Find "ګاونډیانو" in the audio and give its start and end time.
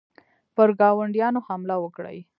0.79-1.39